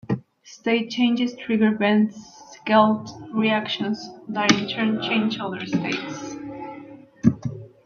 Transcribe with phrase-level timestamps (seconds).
[0.41, 2.17] State changes trigger events
[2.65, 6.37] called reactions, that in turn change other states.